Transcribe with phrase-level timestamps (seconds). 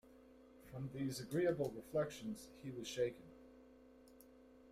[0.65, 3.21] From these agreeable reflections he was shaken.